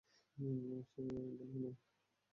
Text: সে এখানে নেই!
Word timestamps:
সে 0.87 1.01
এখানে 1.33 1.59
নেই! 1.61 1.73